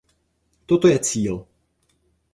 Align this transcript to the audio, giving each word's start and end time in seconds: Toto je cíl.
Toto 0.65 0.87
je 0.87 0.97
cíl. 0.99 1.45